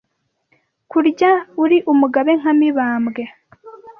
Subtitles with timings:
[0.91, 1.31] Kurya
[1.63, 3.23] uri umugabe nka Mibambwe